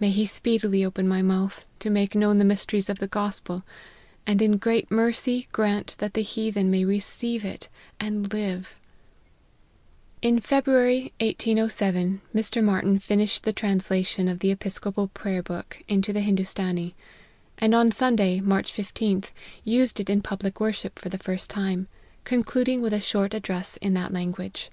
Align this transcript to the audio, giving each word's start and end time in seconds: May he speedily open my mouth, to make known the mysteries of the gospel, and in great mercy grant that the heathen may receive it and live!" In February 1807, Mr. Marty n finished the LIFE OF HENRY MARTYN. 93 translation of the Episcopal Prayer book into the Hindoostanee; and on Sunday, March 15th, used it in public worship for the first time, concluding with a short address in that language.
May 0.00 0.08
he 0.08 0.24
speedily 0.24 0.82
open 0.82 1.06
my 1.06 1.20
mouth, 1.20 1.68
to 1.80 1.90
make 1.90 2.14
known 2.14 2.38
the 2.38 2.44
mysteries 2.46 2.88
of 2.88 3.00
the 3.00 3.06
gospel, 3.06 3.64
and 4.26 4.40
in 4.40 4.56
great 4.56 4.90
mercy 4.90 5.46
grant 5.52 5.94
that 5.98 6.14
the 6.14 6.22
heathen 6.22 6.70
may 6.70 6.86
receive 6.86 7.44
it 7.44 7.68
and 8.00 8.32
live!" 8.32 8.80
In 10.22 10.40
February 10.40 11.12
1807, 11.20 12.22
Mr. 12.34 12.64
Marty 12.64 12.88
n 12.88 12.98
finished 12.98 13.42
the 13.44 13.50
LIFE 13.50 13.56
OF 13.58 13.60
HENRY 13.60 13.68
MARTYN. 13.68 13.76
93 13.76 14.24
translation 14.24 14.28
of 14.28 14.38
the 14.38 14.50
Episcopal 14.50 15.08
Prayer 15.08 15.42
book 15.42 15.82
into 15.86 16.14
the 16.14 16.22
Hindoostanee; 16.22 16.94
and 17.58 17.74
on 17.74 17.90
Sunday, 17.92 18.40
March 18.40 18.72
15th, 18.72 19.32
used 19.64 20.00
it 20.00 20.08
in 20.08 20.22
public 20.22 20.60
worship 20.60 20.98
for 20.98 21.10
the 21.10 21.18
first 21.18 21.50
time, 21.50 21.88
concluding 22.24 22.80
with 22.80 22.94
a 22.94 23.00
short 23.02 23.34
address 23.34 23.76
in 23.82 23.92
that 23.92 24.14
language. 24.14 24.70